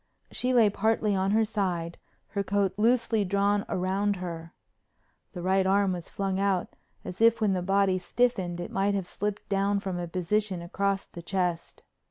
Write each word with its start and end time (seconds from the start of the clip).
She 0.31 0.51
lay 0.51 0.71
partly 0.71 1.13
on 1.15 1.29
her 1.29 1.45
side, 1.45 1.99
her 2.29 2.41
coat 2.43 2.73
loosely 2.75 3.23
drawn 3.23 3.63
round 3.69 4.15
her. 4.15 4.55
The 5.33 5.43
right 5.43 5.67
arm 5.67 5.93
was 5.93 6.09
flung 6.09 6.39
out 6.39 6.75
as 7.05 7.21
if 7.21 7.39
when 7.39 7.53
the 7.53 7.61
body 7.61 7.99
stiffened 7.99 8.59
it 8.59 8.71
might 8.71 8.95
have 8.95 9.05
slipped 9.05 9.47
down 9.47 9.79
from 9.79 9.99
a 9.99 10.07
position 10.07 10.63
across 10.63 11.05
the 11.05 11.21
chest. 11.21 11.83